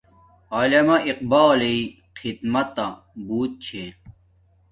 علامہ 0.57 0.97
اقبالݵ 1.09 1.77
خدماتا 2.19 2.87
بوت 3.25 3.51
چھے 3.63 3.83